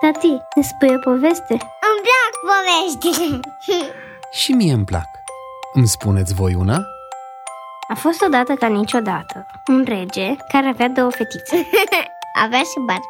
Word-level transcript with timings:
Tati, 0.00 0.42
ne 0.54 0.62
spui 0.62 0.94
o 0.94 0.98
poveste? 0.98 1.52
Îmi 1.88 2.02
plac 2.06 2.32
poveștile 2.48 3.40
Și 4.30 4.52
mie 4.52 4.72
îmi 4.72 4.84
plac. 4.84 5.08
Îmi 5.72 5.86
spuneți 5.86 6.34
voi 6.34 6.54
una? 6.54 6.82
A 7.88 7.94
fost 7.94 8.22
odată 8.22 8.54
ca 8.54 8.66
niciodată 8.66 9.46
un 9.66 9.84
rege 9.88 10.36
care 10.52 10.66
avea 10.66 10.88
două 10.88 11.10
fetițe. 11.10 11.66
Avea 12.44 12.58
și 12.58 12.78
bar 12.86 13.00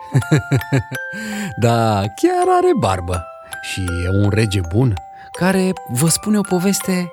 Da, 1.64 2.00
chiar 2.00 2.56
are 2.56 2.70
barbă. 2.78 3.26
Și 3.62 3.80
e 4.04 4.08
un 4.24 4.30
rege 4.30 4.60
bun 4.74 4.94
care 5.32 5.72
vă 5.88 6.08
spune 6.08 6.38
o 6.38 6.42
poveste 6.42 7.12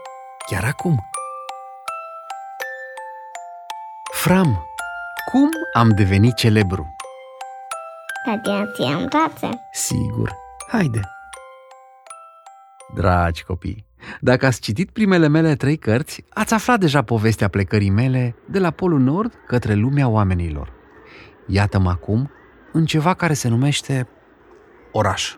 chiar 0.50 0.64
acum. 0.64 0.96
Fram, 4.14 4.68
cum 5.32 5.50
am 5.74 5.90
devenit 5.90 6.36
celebru? 6.36 6.96
Tati, 8.28 8.72
ți-am 8.76 9.08
tațe 9.08 9.50
Sigur, 9.74 10.32
haide! 10.68 11.02
Dragi 12.96 13.44
copii, 13.44 13.86
dacă 14.20 14.46
ați 14.46 14.62
citit 14.62 14.90
primele 14.90 15.28
mele 15.28 15.56
trei 15.56 15.78
cărți, 15.78 16.24
ați 16.30 16.54
aflat 16.54 16.80
deja 16.80 17.02
povestea 17.02 17.48
plecării 17.48 17.90
mele 17.90 18.36
de 18.50 18.60
la 18.60 18.72
Polul 18.72 19.00
Nord 19.00 19.34
către 19.46 19.74
lumea 19.74 20.08
oamenilor. 20.08 20.74
Iată-mă 21.48 21.90
acum 21.90 22.32
în 22.72 22.86
ceva 22.86 23.14
care 23.14 23.34
se 23.34 23.48
numește 23.48 24.08
oraș. 24.92 25.36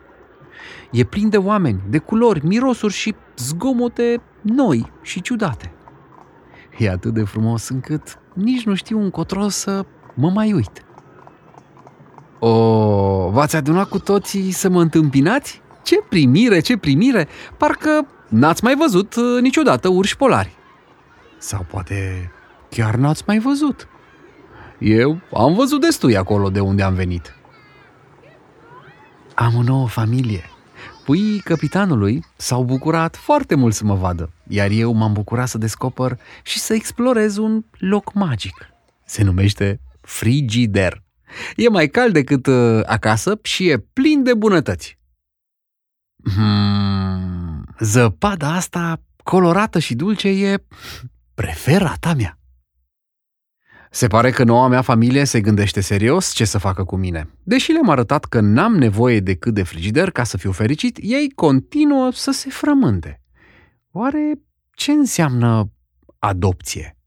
E 0.92 1.04
plin 1.04 1.30
de 1.30 1.38
oameni, 1.38 1.82
de 1.90 1.98
culori, 1.98 2.46
mirosuri 2.46 2.94
și 2.94 3.16
zgomote 3.38 4.22
noi 4.42 4.92
și 5.02 5.22
ciudate. 5.22 5.74
E 6.78 6.90
atât 6.90 7.14
de 7.14 7.24
frumos 7.24 7.70
încât 7.70 8.20
nici 8.34 8.66
nu 8.66 8.76
știu 8.76 9.00
încotro 9.00 9.48
să 9.48 9.86
mă 10.14 10.30
mai 10.30 10.54
uit. 10.54 10.84
O, 12.40 13.30
v-ați 13.30 13.56
adunat 13.56 13.90
cu 13.90 14.00
toții 14.00 14.52
să 14.52 14.70
mă 14.70 14.82
întâmpinați? 14.82 15.62
Ce 15.84 15.96
primire, 16.10 16.60
ce 16.60 16.78
primire! 16.78 17.28
Parcă 17.58 18.08
n-ați 18.28 18.64
mai 18.64 18.76
văzut 18.76 19.16
uh, 19.16 19.42
niciodată 19.42 19.88
urși 19.88 20.18
polari. 20.18 20.56
Sau 21.38 21.66
poate 21.70 22.32
chiar 22.70 22.96
n-ați 22.96 23.24
mai 23.26 23.40
văzut. 23.40 23.88
Eu 24.80 25.22
am 25.34 25.54
văzut 25.54 25.82
destui 25.82 26.18
acolo 26.18 26.50
de 26.50 26.60
unde 26.60 26.84
am 26.84 26.94
venit. 26.94 27.36
Am 29.36 29.56
o 29.56 29.62
nouă 29.62 29.88
familie. 29.88 30.44
Puii 31.06 31.40
capitanului 31.40 32.26
s-au 32.36 32.64
bucurat 32.64 33.16
foarte 33.16 33.56
mult 33.56 33.74
să 33.74 33.84
mă 33.84 33.96
vadă, 33.96 34.30
iar 34.48 34.70
eu 34.70 34.94
m-am 34.94 35.14
bucurat 35.14 35.48
să 35.48 35.58
descoper 35.58 36.20
și 36.44 36.60
să 36.60 36.74
explorez 36.74 37.38
un 37.38 37.64
loc 37.78 38.14
magic. 38.14 38.56
Se 39.06 39.24
numește 39.24 39.80
Frigider. 40.02 41.02
E 41.56 41.70
mai 41.70 41.88
cald 41.88 42.14
decât 42.14 42.46
uh, 42.46 42.82
acasă 42.86 43.40
și 43.42 43.70
e 43.70 43.78
plin 43.78 44.24
de 44.24 44.34
bunătăți. 44.34 44.98
Hmm, 46.36 47.64
zăpada 47.80 48.54
asta 48.54 49.02
colorată 49.24 49.80
și 49.80 49.96
dulce 49.96 50.28
e 50.28 50.66
preferata 51.34 52.14
mea. 52.14 52.40
Se 53.92 54.08
pare 54.08 54.32
că 54.32 54.44
noua 54.44 54.68
mea 54.68 54.82
familie 54.82 55.24
se 55.24 55.42
gândește 55.42 55.82
serios 55.82 56.32
ce 56.32 56.46
să 56.46 56.58
facă 56.58 56.84
cu 56.84 56.96
mine. 56.96 57.30
Deși 57.44 57.72
le-am 57.72 57.90
arătat 57.90 58.26
că 58.26 58.40
n-am 58.40 58.76
nevoie 58.76 59.20
decât 59.20 59.54
de 59.54 59.64
frigider 59.64 60.12
ca 60.12 60.24
să 60.24 60.38
fiu 60.38 60.52
fericit, 60.52 60.98
ei 61.02 61.32
continuă 61.36 62.12
să 62.12 62.32
se 62.32 62.50
frământe. 62.50 63.22
Oare 63.92 64.40
ce 64.72 64.92
înseamnă 64.92 65.72
adopție? 66.20 66.99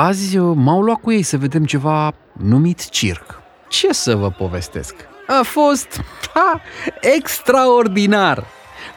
Azi 0.00 0.38
uh, 0.38 0.52
m-au 0.56 0.82
luat 0.82 1.00
cu 1.00 1.12
ei 1.12 1.22
să 1.22 1.38
vedem 1.38 1.64
ceva 1.64 2.14
numit 2.32 2.88
circ. 2.88 3.42
Ce 3.68 3.92
să 3.92 4.16
vă 4.16 4.30
povestesc? 4.30 4.94
A 5.26 5.40
fost 5.42 6.00
ha, 6.34 6.60
extraordinar! 7.00 8.44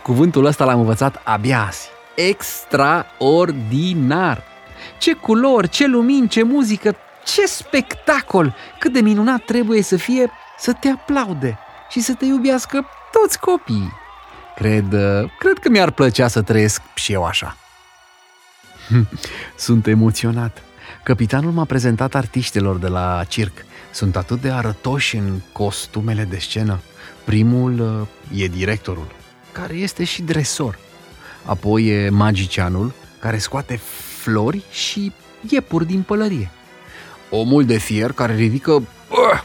Cuvântul 0.03 0.45
ăsta 0.45 0.65
l-am 0.65 0.79
învățat 0.79 1.21
abia 1.23 1.65
azi. 1.67 1.89
Extraordinar! 2.15 4.43
Ce 4.99 5.13
culori, 5.13 5.69
ce 5.69 5.87
lumini, 5.87 6.27
ce 6.27 6.43
muzică, 6.43 6.95
ce 7.25 7.45
spectacol! 7.45 8.55
Cât 8.79 8.93
de 8.93 8.99
minunat 8.99 9.45
trebuie 9.45 9.81
să 9.81 9.95
fie 9.95 10.31
să 10.57 10.73
te 10.73 10.89
aplaude 10.89 11.57
și 11.89 11.99
să 11.99 12.13
te 12.13 12.25
iubească 12.25 12.85
toți 13.11 13.39
copiii. 13.39 13.93
Cred, 14.55 14.93
uh, 14.93 15.29
cred 15.39 15.59
că 15.59 15.69
mi-ar 15.69 15.91
plăcea 15.91 16.27
să 16.27 16.41
trăiesc 16.41 16.81
și 16.93 17.13
eu 17.13 17.23
așa. 17.23 17.57
Sunt 19.55 19.87
emoționat. 19.87 20.61
Capitanul 21.03 21.51
m-a 21.51 21.65
prezentat 21.65 22.15
artiștilor 22.15 22.77
de 22.77 22.87
la 22.87 23.23
circ. 23.27 23.65
Sunt 23.91 24.15
atât 24.15 24.41
de 24.41 24.49
arătoși 24.49 25.15
în 25.15 25.39
costumele 25.51 26.23
de 26.23 26.37
scenă. 26.37 26.79
Primul 27.23 28.07
uh, 28.31 28.41
e 28.41 28.47
directorul, 28.47 29.07
care 29.51 29.73
este 29.73 30.03
și 30.03 30.21
dresor. 30.21 30.79
Apoi 31.45 31.87
e 31.87 32.09
magicianul, 32.09 32.93
care 33.19 33.37
scoate 33.37 33.79
flori 34.21 34.63
și 34.71 35.11
iepuri 35.49 35.85
din 35.85 36.01
pălărie. 36.01 36.49
Omul 37.29 37.65
de 37.65 37.77
fier 37.77 38.11
care 38.11 38.35
ridică 38.35 38.71
uh, 38.71 38.85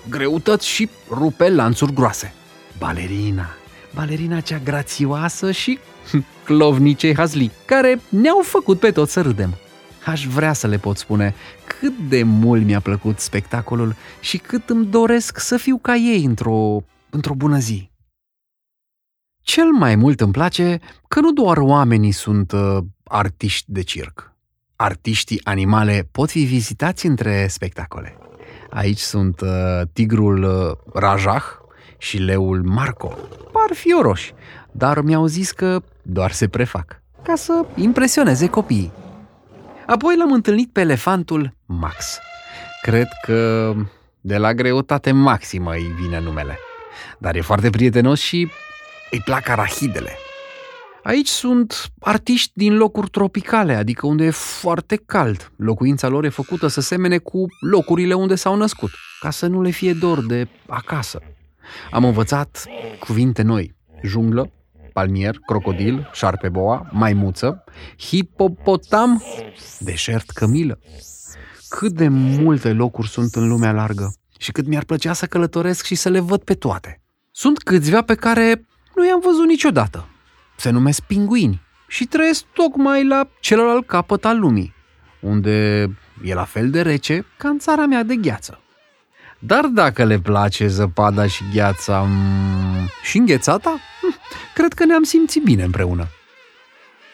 greutăți 0.09 0.67
și 0.67 0.89
rupe 1.11 1.49
lanțuri 1.49 1.93
groase. 1.95 2.35
Balerina, 2.79 3.49
balerina 3.95 4.41
cea 4.41 4.61
grațioasă 4.65 5.51
și 5.53 5.79
clovnicei 6.45 7.17
hazli, 7.17 7.51
care 7.65 8.01
ne-au 8.09 8.41
făcut 8.45 8.79
pe 8.79 8.91
toți 8.91 9.13
să 9.13 9.21
râdem. 9.21 9.55
Aș 10.09 10.27
vrea 10.27 10.53
să 10.53 10.67
le 10.67 10.79
pot 10.79 10.97
spune 10.97 11.35
cât 11.81 11.99
de 12.09 12.23
mult 12.23 12.65
mi-a 12.65 12.81
plăcut 12.81 13.19
spectacolul 13.19 13.95
și 14.21 14.39
cât 14.39 14.69
îmi 14.69 14.87
doresc 14.87 15.39
să 15.39 15.57
fiu 15.57 15.79
ca 15.79 15.95
ei 15.95 16.25
într-o, 16.25 16.83
într-o 17.11 17.35
bună 17.35 17.59
zi. 17.59 17.91
Cel 19.43 19.71
mai 19.73 19.95
mult 19.95 20.21
îmi 20.21 20.33
place 20.33 20.79
că 21.09 21.21
nu 21.21 21.33
doar 21.33 21.57
oamenii 21.57 22.13
sunt 22.13 22.53
uh, 22.53 22.79
artiști 23.05 23.73
de 23.73 23.83
circ. 23.83 24.33
Artiștii 24.77 25.45
animale 25.45 26.09
pot 26.13 26.31
fi 26.31 26.45
vizitați 26.45 27.07
între 27.07 27.47
spectacole. 27.49 28.19
Aici 28.71 28.99
sunt 28.99 29.41
uh, 29.41 29.49
tigrul 29.93 30.43
uh, 30.43 30.93
Rajah 30.95 31.45
și 31.99 32.19
leul 32.19 32.63
Marco. 32.63 33.19
Par 33.53 33.77
fioroși, 33.77 34.35
dar 34.73 35.01
mi-au 35.01 35.27
zis 35.27 35.51
că 35.51 35.83
doar 36.03 36.33
se 36.33 36.49
prefac, 36.49 37.03
ca 37.23 37.35
să 37.35 37.67
impresioneze 37.75 38.49
copiii. 38.49 38.93
Apoi 39.88 40.16
l-am 40.16 40.32
întâlnit 40.32 40.72
pe 40.72 40.81
elefantul 40.81 41.54
Max. 41.66 42.19
Cred 42.82 43.09
că 43.22 43.72
de 44.21 44.37
la 44.37 44.54
greutate 44.54 45.12
maximă 45.12 45.72
îi 45.72 45.94
vine 46.00 46.21
numele. 46.21 46.59
Dar 47.19 47.37
e 47.37 47.41
foarte 47.41 47.71
prietenos 47.71 48.21
și 48.21 48.49
îi 49.10 49.21
plac 49.25 49.49
arahidele. 49.49 50.10
Aici 51.03 51.28
sunt 51.28 51.93
artiști 52.00 52.50
din 52.54 52.76
locuri 52.76 53.10
tropicale, 53.10 53.75
adică 53.75 54.06
unde 54.06 54.25
e 54.25 54.31
foarte 54.31 54.97
cald. 55.06 55.53
Locuința 55.56 56.09
lor 56.09 56.25
e 56.25 56.28
făcută 56.28 56.66
să 56.66 56.81
semene 56.81 57.19
cu 57.19 57.47
locurile 57.60 58.15
unde 58.15 58.34
s-au 58.34 58.56
născut, 58.56 58.91
ca 59.20 59.31
să 59.31 59.47
nu 59.47 59.62
le 59.62 59.70
fie 59.70 59.93
dor 59.93 60.26
de 60.26 60.49
acasă. 60.66 61.20
Am 61.91 62.05
învățat 62.05 62.65
cuvinte 62.99 63.43
noi. 63.43 63.75
Junglă, 64.03 64.53
palmier, 64.99 65.39
crocodil, 65.47 66.11
șarpeboa, 66.13 66.89
maimuță, 66.91 67.65
hipopotam, 67.99 69.23
deșert 69.79 70.31
cămilă. 70.31 70.79
Cât 71.69 71.93
de 71.93 72.09
multe 72.09 72.73
locuri 72.73 73.09
sunt 73.09 73.35
în 73.35 73.49
lumea 73.49 73.73
largă 73.73 74.15
și 74.39 74.53
cât 74.53 74.67
mi-ar 74.67 74.85
plăcea 74.85 75.13
să 75.13 75.27
călătoresc 75.27 75.85
și 75.85 75.95
să 75.95 76.09
le 76.09 76.21
văd 76.21 76.43
pe 76.43 76.55
toate. 76.55 77.01
Sunt 77.31 77.59
câțiva 77.59 78.03
pe 78.03 78.15
care 78.15 78.67
nu 78.95 79.07
i-am 79.07 79.21
văzut 79.25 79.47
niciodată. 79.47 80.07
Se 80.57 80.71
numesc 80.71 81.01
pinguini 81.01 81.63
și 81.89 82.05
trăiesc 82.05 82.45
tocmai 82.53 83.07
la 83.07 83.29
celălalt 83.41 83.87
capăt 83.87 84.25
al 84.25 84.39
lumii, 84.39 84.75
unde 85.21 85.87
e 86.25 86.35
la 86.35 86.45
fel 86.45 86.71
de 86.71 86.83
rece 86.83 87.27
ca 87.37 87.49
în 87.49 87.59
țara 87.59 87.87
mea 87.87 88.03
de 88.03 88.17
gheață. 88.17 88.61
Dar 89.39 89.65
dacă 89.65 90.05
le 90.05 90.19
place 90.19 90.67
zăpada 90.67 91.27
și 91.27 91.43
gheața 91.53 92.01
mm, 92.01 92.89
și 93.03 93.19
înghețata, 93.19 93.71
hm, 93.71 93.98
cred 94.58 94.72
că 94.72 94.84
ne-am 94.84 95.02
simțit 95.02 95.43
bine 95.43 95.62
împreună. 95.62 96.06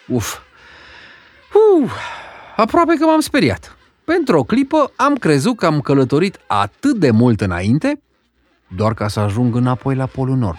Uf! 0.06 0.38
Uf! 1.81 1.93
Aproape 2.56 2.94
că 2.99 3.05
m-am 3.05 3.20
speriat. 3.20 3.76
Pentru 4.05 4.38
o 4.38 4.44
clipă 4.44 4.93
am 4.96 5.14
crezut 5.14 5.56
că 5.56 5.67
am 5.67 5.81
călătorit 5.81 6.38
atât 6.46 6.99
de 6.99 7.11
mult 7.11 7.41
înainte, 7.41 8.02
doar 8.76 8.94
ca 8.94 9.08
să 9.08 9.20
ajung 9.20 9.56
înapoi 9.56 9.94
la 9.94 10.06
Polul 10.06 10.37
Nord. 10.37 10.58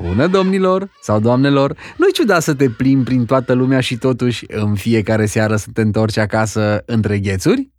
Bună, 0.00 0.26
domnilor 0.26 0.90
sau 1.00 1.20
doamnelor! 1.20 1.76
Nu-i 1.96 2.12
ciudat 2.12 2.42
să 2.42 2.54
te 2.54 2.70
plimbi 2.70 3.04
prin 3.04 3.24
toată 3.24 3.52
lumea 3.52 3.80
și 3.80 3.96
totuși 3.96 4.44
în 4.48 4.74
fiecare 4.74 5.26
seară 5.26 5.56
să 5.56 5.68
te 5.72 5.80
întorci 5.80 6.16
acasă 6.16 6.82
între 6.86 7.18
ghețuri? 7.18 7.70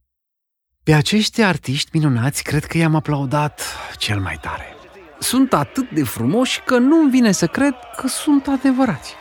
Pe 0.83 0.93
acești 0.93 1.41
artiști 1.41 1.89
minunați 1.93 2.43
cred 2.43 2.65
că 2.65 2.77
i-am 2.77 2.95
aplaudat 2.95 3.61
cel 3.97 4.19
mai 4.19 4.37
tare. 4.41 4.76
Sunt 5.19 5.53
atât 5.53 5.89
de 5.89 6.03
frumoși 6.03 6.61
că 6.65 6.77
nu-mi 6.77 7.09
vine 7.09 7.31
să 7.31 7.47
cred 7.47 7.73
că 7.97 8.07
sunt 8.07 8.47
adevărați. 8.47 9.13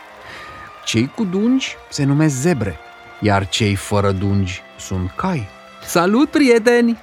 Cei 0.84 1.06
cu 1.06 1.24
dungi 1.24 1.76
se 1.90 2.04
numesc 2.04 2.34
zebre, 2.34 2.76
iar 3.20 3.48
cei 3.48 3.74
fără 3.74 4.12
dungi 4.12 4.62
sunt 4.78 5.10
cai. 5.16 5.48
Salut, 5.84 6.30
prieteni! 6.30 6.98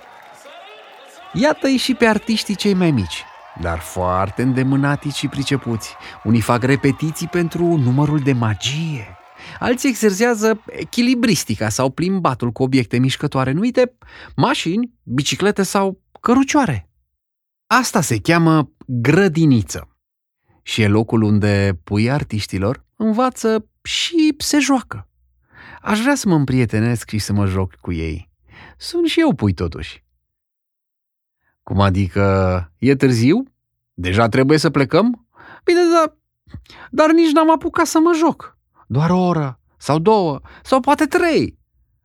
Iată-i 1.34 1.78
și 1.78 1.94
pe 1.94 2.06
artiștii 2.06 2.56
cei 2.56 2.74
mai 2.74 2.92
mici, 2.92 3.24
dar 3.62 3.80
foarte 3.80 4.42
îndemânatici 4.42 5.16
și 5.16 5.28
pricepuți. 5.28 5.96
Unii 6.24 6.42
fac 6.42 6.64
repetiții 6.64 7.28
pentru 7.28 7.64
numărul 7.64 8.20
de 8.20 8.34
magie, 8.34 9.18
alții 9.60 9.90
exersează 9.90 10.62
echilibristica 10.66 11.70
sau 11.70 11.90
plimbatul 11.90 12.52
cu 12.52 12.64
obiecte 12.64 12.98
mișcătoare 12.98 13.52
numite 13.52 13.94
mașini, 14.36 14.92
biciclete 15.04 15.64
sau 15.64 16.02
cărucioare. 16.22 16.88
Asta 17.80 18.02
se 18.02 18.20
cheamă 18.20 18.72
grădiniță 18.86 19.98
și 20.62 20.82
e 20.82 20.88
locul 20.88 21.22
unde 21.22 21.80
pui 21.84 22.12
artiștilor 22.12 22.86
învață 22.96 23.70
și 23.82 24.36
se 24.38 24.60
joacă. 24.60 25.10
Aș 25.82 26.00
vrea 26.00 26.16
să 26.16 26.28
mă 26.28 26.36
împrietenesc 26.36 27.10
și 27.10 27.18
să 27.18 27.34
mă 27.34 27.46
joc 27.46 27.74
cu 27.76 27.92
ei. 27.92 28.30
Sunt 28.78 29.08
și 29.08 29.20
eu 29.20 29.34
pui 29.34 29.54
totuși. 29.54 30.04
Cum 31.64 31.80
adică 31.80 32.72
e 32.78 32.96
târziu? 32.96 33.44
Deja 33.94 34.28
trebuie 34.28 34.58
să 34.58 34.70
plecăm? 34.70 35.28
Bine, 35.64 35.80
dar, 35.94 36.18
dar 36.92 37.12
nici 37.12 37.32
n-am 37.32 37.52
apucat 37.52 37.86
să 37.86 38.00
mă 38.00 38.14
joc. 38.16 38.58
Doar 38.88 39.10
o 39.10 39.20
oră, 39.20 39.60
sau 39.78 40.00
două, 40.00 40.42
sau 40.64 40.80
poate 40.80 41.06
trei. 41.06 41.60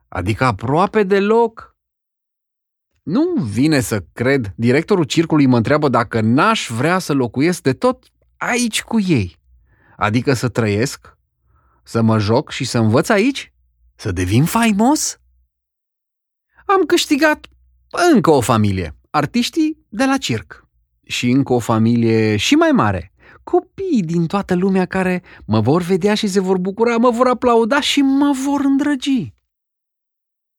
Adică 0.09 0.45
aproape 0.45 1.03
deloc. 1.03 1.68
Nu 3.09 3.35
vine 3.43 3.81
să 3.81 4.05
cred. 4.13 4.53
Directorul 4.57 5.05
circului 5.05 5.47
mă 5.47 5.57
întreabă 5.57 5.89
dacă 5.89 6.21
n-aș 6.21 6.69
vrea 6.71 6.99
să 6.99 7.13
locuiesc 7.13 7.63
de 7.63 7.73
tot 7.73 8.05
aici 8.37 8.83
cu 8.83 9.01
ei. 9.01 9.37
Adică 9.97 10.33
să 10.33 10.49
trăiesc, 10.49 11.17
să 11.83 12.03
mă 12.03 12.19
joc 12.19 12.51
și 12.51 12.65
să 12.65 12.79
învăț 12.79 13.09
aici? 13.09 13.53
Să 13.95 14.13
devin 14.13 14.45
faimos? 14.45 15.21
Am 16.67 16.83
câștigat 16.87 17.47
încă 18.13 18.31
o 18.31 18.41
familie, 18.41 18.97
artiștii 19.11 19.87
de 19.89 20.05
la 20.05 20.17
circ. 20.17 20.69
Și 21.03 21.31
încă 21.31 21.53
o 21.53 21.59
familie 21.59 22.37
și 22.37 22.55
mai 22.55 22.71
mare, 22.71 23.13
copii 23.43 24.03
din 24.03 24.27
toată 24.27 24.55
lumea 24.55 24.85
care 24.87 25.23
mă 25.47 25.61
vor 25.61 25.83
vedea 25.83 26.15
și 26.15 26.27
se 26.27 26.41
vor 26.41 26.59
bucura, 26.59 26.97
mă 26.97 27.11
vor 27.11 27.27
aplauda 27.27 27.81
și 27.81 28.01
mă 28.01 28.37
vor 28.45 28.61
îndrăgi. 28.61 29.37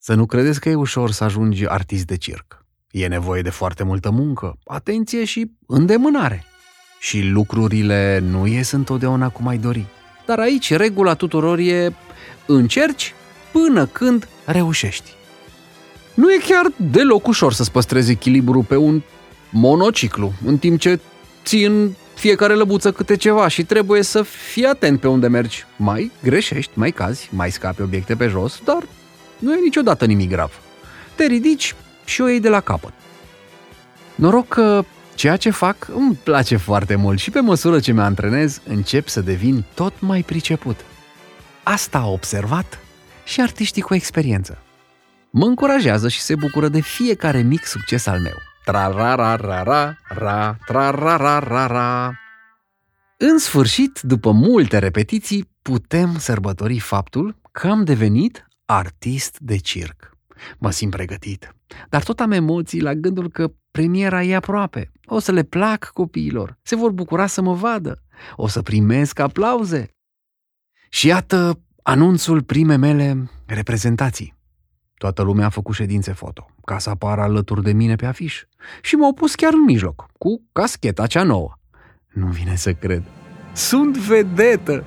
Să 0.01 0.13
nu 0.13 0.25
credeți 0.25 0.59
că 0.59 0.69
e 0.69 0.75
ușor 0.75 1.11
să 1.11 1.23
ajungi 1.23 1.67
artist 1.67 2.05
de 2.05 2.17
circ. 2.17 2.65
E 2.91 3.07
nevoie 3.07 3.41
de 3.41 3.49
foarte 3.49 3.83
multă 3.83 4.09
muncă, 4.09 4.57
atenție 4.65 5.25
și 5.25 5.51
îndemânare. 5.67 6.43
Și 6.99 7.21
lucrurile 7.21 8.19
nu 8.19 8.47
ies 8.47 8.71
întotdeauna 8.71 9.29
cum 9.29 9.47
ai 9.47 9.57
dori. 9.57 9.85
Dar 10.25 10.39
aici 10.39 10.73
regula 10.73 11.13
tuturor 11.13 11.57
e 11.57 11.93
încerci 12.45 13.13
până 13.51 13.85
când 13.85 14.27
reușești. 14.45 15.11
Nu 16.13 16.33
e 16.33 16.37
chiar 16.37 16.65
deloc 16.91 17.27
ușor 17.27 17.53
să-ți 17.53 17.71
păstrezi 17.71 18.11
echilibru 18.11 18.61
pe 18.61 18.75
un 18.75 19.01
monociclu, 19.51 20.33
în 20.45 20.57
timp 20.57 20.79
ce 20.79 20.99
ții 21.43 21.63
în 21.63 21.91
fiecare 22.15 22.53
lăbuță 22.53 22.91
câte 22.91 23.15
ceva 23.15 23.47
și 23.47 23.63
trebuie 23.63 24.01
să 24.01 24.21
fii 24.21 24.65
atent 24.65 24.99
pe 24.99 25.07
unde 25.07 25.27
mergi. 25.27 25.65
Mai 25.77 26.11
greșești, 26.23 26.71
mai 26.73 26.91
cazi, 26.91 27.29
mai 27.31 27.51
scapi 27.51 27.81
obiecte 27.81 28.15
pe 28.15 28.27
jos, 28.27 28.61
dar 28.65 28.83
nu 29.39 29.53
e 29.53 29.59
niciodată 29.63 30.05
nimic 30.05 30.29
grav. 30.29 30.51
Te 31.15 31.25
ridici 31.25 31.75
și 32.05 32.21
o 32.21 32.27
iei 32.27 32.39
de 32.39 32.49
la 32.49 32.59
capăt. 32.59 32.93
Noroc 34.15 34.47
că 34.47 34.83
ceea 35.15 35.37
ce 35.37 35.49
fac 35.49 35.87
îmi 35.95 36.19
place 36.23 36.57
foarte 36.57 36.95
mult 36.95 37.19
și 37.19 37.31
pe 37.31 37.39
măsură 37.39 37.79
ce 37.79 37.91
mă 37.91 38.01
antrenez, 38.01 38.61
încep 38.67 39.07
să 39.07 39.21
devin 39.21 39.63
tot 39.73 39.99
mai 39.99 40.23
priceput. 40.23 40.85
Asta 41.63 41.97
a 41.97 42.07
observat 42.07 42.79
și 43.23 43.41
artiștii 43.41 43.81
cu 43.81 43.93
experiență. 43.93 44.57
Mă 45.29 45.45
încurajează 45.45 46.07
și 46.07 46.19
se 46.19 46.35
bucură 46.35 46.67
de 46.67 46.81
fiecare 46.81 47.41
mic 47.41 47.65
succes 47.65 48.05
al 48.05 48.19
meu. 48.19 48.35
Tra-ra-ra-ra-ra, 48.65 49.97
tra-ra-ra-ra-ra. 50.65 52.19
În 53.17 53.37
sfârșit, 53.37 53.99
după 54.01 54.31
multe 54.31 54.77
repetiții, 54.77 55.49
putem 55.61 56.17
sărbători 56.17 56.79
faptul 56.79 57.35
că 57.51 57.67
am 57.67 57.83
devenit 57.83 58.48
artist 58.71 59.39
de 59.39 59.57
circ. 59.57 60.17
Mă 60.57 60.71
simt 60.71 60.91
pregătit, 60.91 61.55
dar 61.89 62.03
tot 62.03 62.19
am 62.19 62.31
emoții 62.31 62.81
la 62.81 62.93
gândul 62.93 63.29
că 63.29 63.51
premiera 63.71 64.23
e 64.23 64.35
aproape. 64.35 64.91
O 65.05 65.19
să 65.19 65.31
le 65.31 65.43
plac 65.43 65.91
copiilor, 65.93 66.57
se 66.61 66.75
vor 66.75 66.91
bucura 66.91 67.27
să 67.27 67.41
mă 67.41 67.53
vadă, 67.53 68.03
o 68.35 68.47
să 68.47 68.61
primesc 68.61 69.19
aplauze. 69.19 69.89
Și 70.89 71.07
iată 71.07 71.61
anunțul 71.83 72.43
prime 72.43 72.75
mele 72.75 73.29
reprezentații. 73.45 74.37
Toată 74.93 75.21
lumea 75.21 75.45
a 75.45 75.49
făcut 75.49 75.75
ședințe 75.75 76.11
foto, 76.11 76.55
ca 76.65 76.77
să 76.77 76.89
apară 76.89 77.21
alături 77.21 77.63
de 77.63 77.71
mine 77.71 77.95
pe 77.95 78.05
afiș. 78.05 78.43
Și 78.81 78.95
m-au 78.95 79.13
pus 79.13 79.35
chiar 79.35 79.53
în 79.53 79.63
mijloc, 79.63 80.05
cu 80.17 80.43
cascheta 80.51 81.07
cea 81.07 81.23
nouă. 81.23 81.53
Nu 82.13 82.27
vine 82.27 82.55
să 82.55 82.73
cred. 82.73 83.03
Sunt 83.53 83.97
vedetă! 83.97 84.85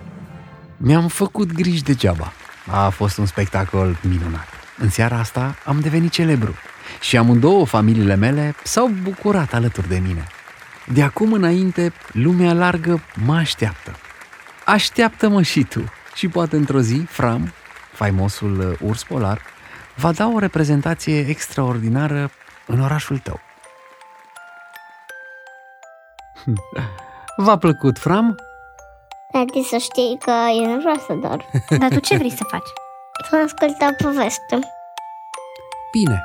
Mi-am 0.77 1.09
făcut 1.09 1.53
griji 1.53 1.83
degeaba. 1.83 2.33
A 2.67 2.89
fost 2.89 3.19
un 3.19 3.27
spectacol 3.27 3.97
minunat. 4.03 4.49
În 4.79 4.91
seara 4.91 5.19
asta 5.19 5.55
am 5.65 5.81
devenit 5.81 6.11
celebru 6.11 6.55
și 7.01 7.17
amândouă 7.17 7.67
familiile 7.67 8.15
mele 8.15 8.55
s-au 8.65 8.87
bucurat 9.03 9.53
alături 9.53 9.89
de 9.89 9.99
mine. 9.99 10.27
De 10.87 11.03
acum 11.03 11.33
înainte, 11.33 11.93
lumea 12.13 12.53
largă 12.53 13.01
mă 13.25 13.35
așteaptă. 13.35 13.97
Așteaptă-mă 14.65 15.43
și 15.43 15.65
tu. 15.65 15.85
Și 16.15 16.29
poate 16.29 16.57
într-o 16.57 16.81
zi, 16.81 17.05
Fram, 17.09 17.53
faimosul 17.93 18.77
urs 18.81 19.05
polar, 19.05 19.41
va 19.95 20.13
da 20.13 20.29
o 20.29 20.39
reprezentație 20.39 21.29
extraordinară 21.29 22.31
în 22.67 22.81
orașul 22.81 23.19
tău. 23.19 23.41
V-a 27.37 27.57
plăcut, 27.59 27.99
Fram? 27.99 28.37
Tati, 29.33 29.63
să 29.63 29.77
știi 29.77 30.19
că 30.25 30.31
eu 30.31 30.75
nu 30.75 30.81
vreau 30.81 30.97
să 31.07 31.13
dor. 31.13 31.47
Dar 31.81 31.91
tu 31.91 32.01
ce 32.01 32.17
vrei 32.17 32.31
să 32.31 32.45
faci? 32.45 32.69
Să 33.29 33.37
ascult 33.37 33.77
o 33.81 34.05
poveste. 34.05 34.59
Bine, 35.93 36.23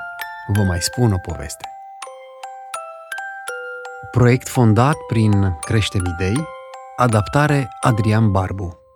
vă 0.54 0.62
mai 0.62 0.82
spun 0.82 1.12
o 1.12 1.18
poveste. 1.18 1.70
Proiect 4.12 4.48
fondat 4.48 4.96
prin 5.08 5.58
Creștem 5.62 6.02
Idei, 6.06 6.48
adaptare 6.96 7.68
Adrian 7.82 8.32
Barbu. 8.32 8.87